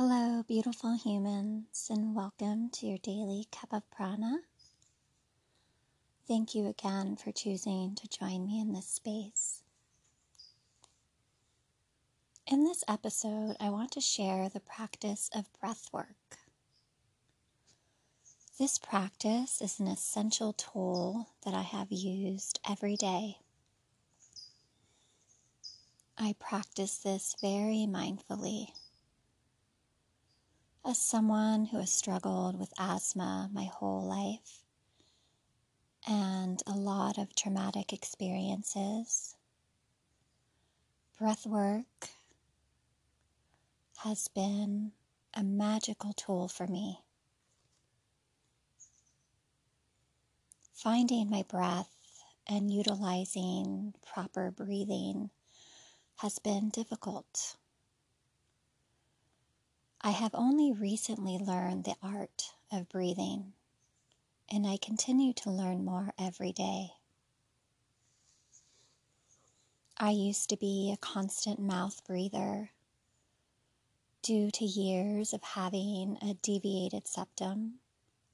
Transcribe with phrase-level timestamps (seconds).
[0.00, 4.42] Hello, beautiful humans, and welcome to your daily cup of prana.
[6.28, 9.64] Thank you again for choosing to join me in this space.
[12.46, 16.38] In this episode, I want to share the practice of breath work.
[18.56, 23.38] This practice is an essential tool that I have used every day.
[26.16, 28.68] I practice this very mindfully
[30.88, 34.62] as someone who has struggled with asthma my whole life
[36.06, 39.36] and a lot of traumatic experiences,
[41.18, 42.08] breath work
[43.98, 44.92] has been
[45.34, 47.00] a magical tool for me.
[50.72, 51.92] Finding my breath
[52.46, 55.28] and utilizing proper breathing
[56.16, 57.56] has been difficult.
[60.00, 63.52] I have only recently learned the art of breathing,
[64.48, 66.92] and I continue to learn more every day.
[69.96, 72.70] I used to be a constant mouth breather
[74.22, 77.80] due to years of having a deviated septum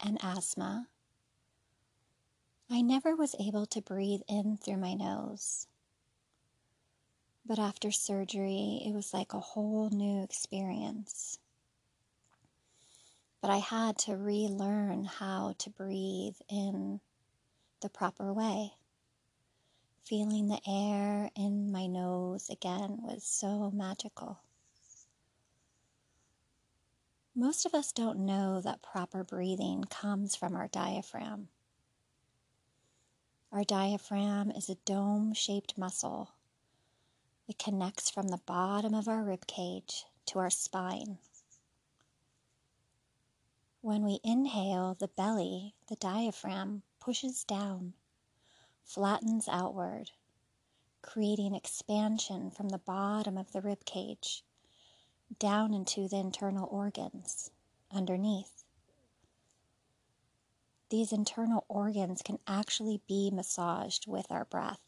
[0.00, 0.88] and asthma.
[2.68, 5.68] I never was able to breathe in through my nose.
[7.46, 11.38] But after surgery, it was like a whole new experience
[13.42, 17.00] but I had to relearn how to breathe in
[17.80, 18.74] the proper way.
[20.04, 24.38] Feeling the air in my nose again was so magical.
[27.34, 31.48] Most of us don't know that proper breathing comes from our diaphragm.
[33.50, 36.30] Our diaphragm is a dome shaped muscle.
[37.48, 41.18] It connects from the bottom of our rib cage to our spine
[43.82, 47.92] when we inhale, the belly, the diaphragm, pushes down,
[48.84, 50.12] flattens outward,
[51.02, 54.44] creating expansion from the bottom of the rib cage
[55.40, 57.50] down into the internal organs
[57.90, 58.62] underneath.
[60.88, 64.80] These internal organs can actually be massaged with our breath.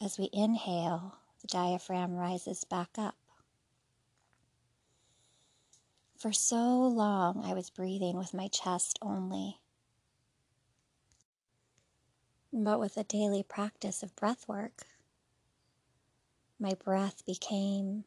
[0.00, 3.16] As we inhale, the diaphragm rises back up.
[6.18, 9.60] For so long, I was breathing with my chest only.
[12.52, 14.82] But with a daily practice of breath work,
[16.58, 18.02] my breath became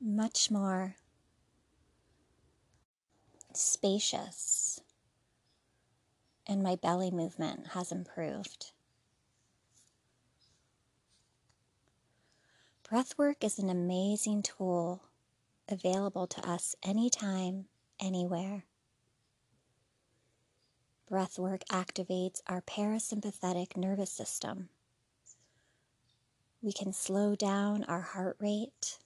[0.00, 0.96] much more
[3.52, 4.80] spacious,
[6.46, 8.72] and my belly movement has improved.
[12.88, 15.02] Breathwork is an amazing tool
[15.68, 17.66] available to us anytime,
[18.00, 18.64] anywhere.
[21.10, 24.68] Breathwork activates our parasympathetic nervous system.
[26.60, 28.98] We can slow down our heart rate,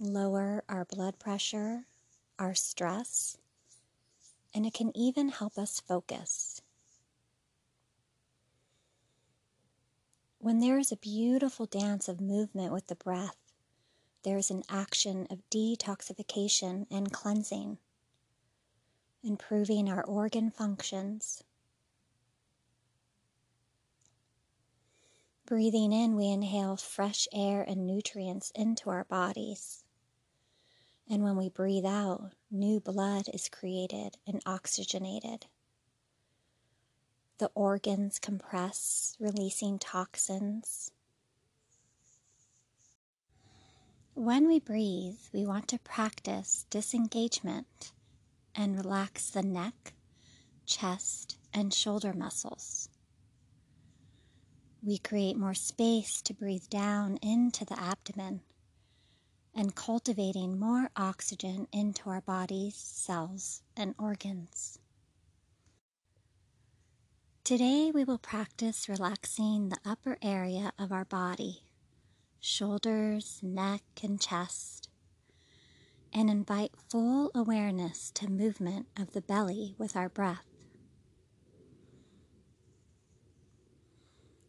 [0.00, 1.84] lower our blood pressure,
[2.38, 3.36] our stress,
[4.54, 6.62] and it can even help us focus.
[10.38, 13.36] When there is a beautiful dance of movement with the breath,
[14.24, 17.78] there's an action of detoxification and cleansing,
[19.22, 21.44] improving our organ functions.
[25.46, 29.84] Breathing in, we inhale fresh air and nutrients into our bodies.
[31.08, 35.46] And when we breathe out, new blood is created and oxygenated.
[37.36, 40.92] The organs compress, releasing toxins
[44.16, 47.90] When we breathe, we want to practice disengagement
[48.54, 49.92] and relax the neck,
[50.64, 52.88] chest, and shoulder muscles.
[54.80, 58.42] We create more space to breathe down into the abdomen
[59.52, 64.78] and cultivating more oxygen into our body's cells and organs.
[67.42, 71.64] Today, we will practice relaxing the upper area of our body
[72.44, 74.90] shoulders, neck, and chest,
[76.12, 80.44] and invite full awareness to movement of the belly with our breath.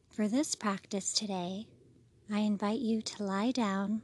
[0.10, 1.68] For this practice today,
[2.30, 4.02] I invite you to lie down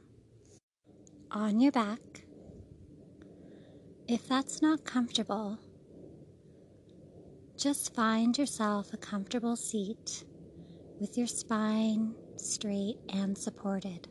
[1.30, 2.24] on your back.
[4.08, 5.58] If that's not comfortable,
[7.58, 10.24] just find yourself a comfortable seat
[10.98, 14.08] with your spine straight and supported.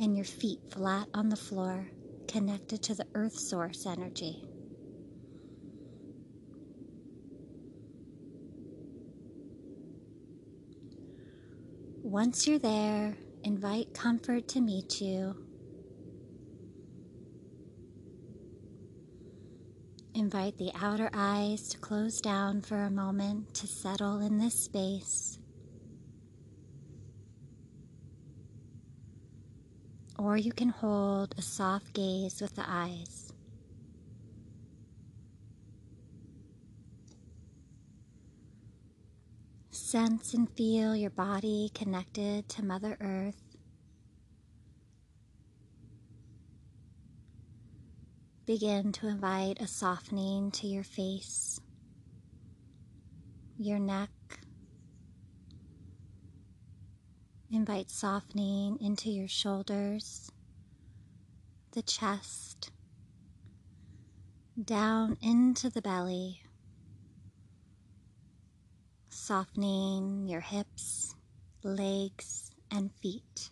[0.00, 1.88] and your feet flat on the floor,
[2.28, 4.44] connected to the earth source energy.
[12.02, 15.36] Once you're there, invite comfort to meet you.
[20.14, 25.38] Invite the outer eyes to close down for a moment to settle in this space.
[30.26, 33.32] Or you can hold a soft gaze with the eyes.
[39.70, 43.40] Sense and feel your body connected to Mother Earth.
[48.46, 51.60] Begin to invite a softening to your face,
[53.58, 54.10] your neck.
[57.50, 60.30] Invite softening into your shoulders,
[61.72, 62.70] the chest,
[64.64, 66.42] down into the belly
[69.26, 71.16] softening your hips,
[71.64, 73.50] legs, and feet.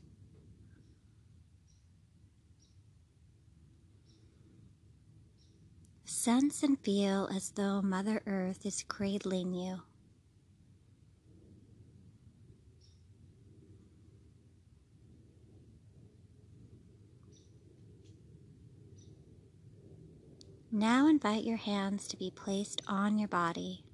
[6.05, 9.83] Sense and feel as though Mother Earth is cradling you.
[20.77, 23.85] Now invite your hands to be placed on your body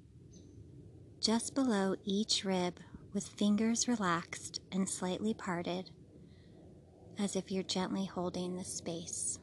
[1.19, 2.79] just below each rib
[3.13, 5.91] with fingers relaxed and slightly parted,
[7.19, 9.37] as if you're gently holding the space.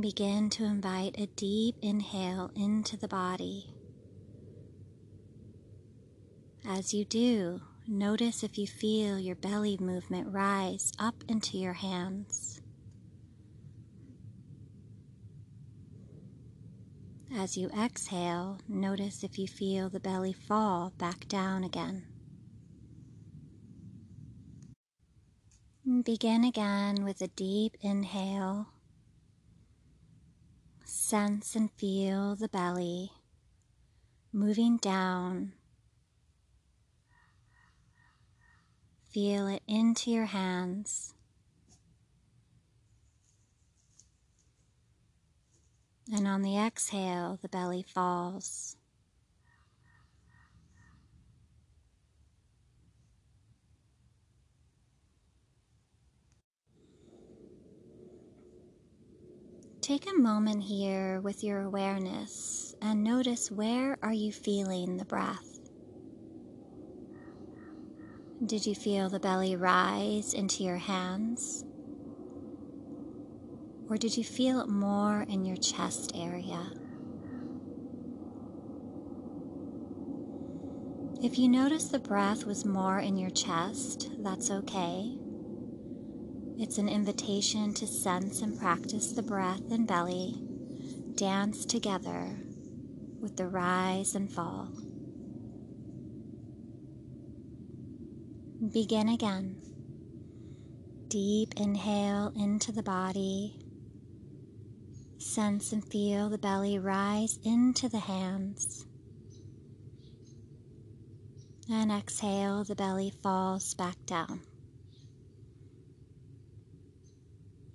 [0.00, 3.72] Begin to invite a deep inhale into the body.
[6.66, 12.60] As you do, notice if you feel your belly movement rise up into your hands.
[17.34, 22.04] As you exhale, notice if you feel the belly fall back down again.
[26.04, 28.68] Begin again with a deep inhale.
[30.84, 33.12] Sense and feel the belly
[34.32, 35.52] moving down.
[39.10, 41.14] Feel it into your hands.
[46.12, 48.76] And on the exhale, the belly falls.
[59.80, 65.57] Take a moment here with your awareness and notice where are you feeling the breath?
[68.46, 71.64] Did you feel the belly rise into your hands?
[73.90, 76.70] Or did you feel it more in your chest area?
[81.20, 85.18] If you notice the breath was more in your chest, that's okay.
[86.56, 90.40] It's an invitation to sense and practice the breath and belly
[91.16, 92.38] dance together
[93.20, 94.70] with the rise and fall.
[98.72, 99.56] Begin again.
[101.08, 103.58] Deep inhale into the body
[105.18, 108.86] Sense and feel the belly rise into the hands.
[111.70, 114.40] And exhale, the belly falls back down.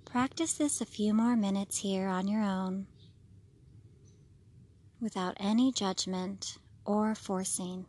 [0.06, 2.86] Practice this a few more minutes here on your own
[5.00, 7.84] without any judgment or forcing.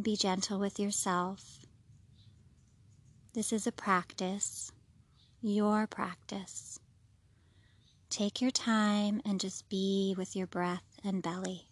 [0.00, 1.66] Be gentle with yourself.
[3.34, 4.72] This is a practice
[5.42, 6.78] your practice.
[8.08, 11.66] Take your time and just be with your breath and belly.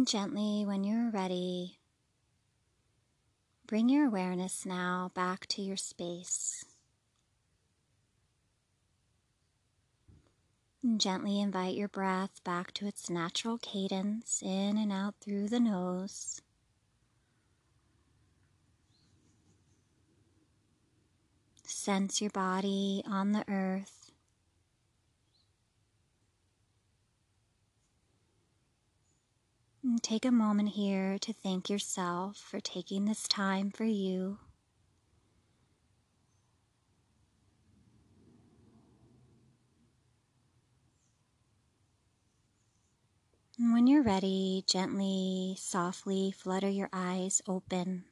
[0.00, 1.78] And gently, when you're ready,
[3.66, 6.64] bring your awareness now back to your space.
[10.82, 15.60] And gently invite your breath back to its natural cadence in and out through the
[15.60, 16.40] nose.
[21.66, 23.99] Sense your body on the earth.
[29.98, 34.38] Take a moment here to thank yourself for taking this time for you.
[43.58, 48.04] When you're ready, gently, softly flutter your eyes open.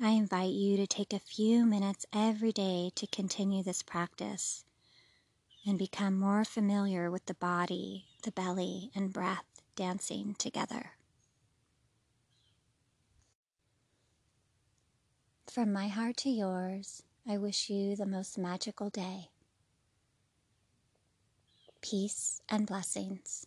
[0.00, 4.64] I invite you to take a few minutes every day to continue this practice
[5.66, 10.92] and become more familiar with the body, the belly, and breath dancing together.
[15.50, 19.30] From my heart to yours, I wish you the most magical day
[21.84, 23.46] peace, and blessings.